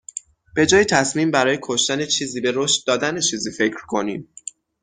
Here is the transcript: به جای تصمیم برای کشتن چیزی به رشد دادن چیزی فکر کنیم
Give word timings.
به 0.55 0.65
جای 0.65 0.85
تصمیم 0.85 1.31
برای 1.31 1.59
کشتن 1.61 2.05
چیزی 2.05 2.41
به 2.41 2.51
رشد 2.55 2.87
دادن 2.87 3.19
چیزی 3.19 3.51
فکر 3.51 3.85
کنیم 3.87 4.29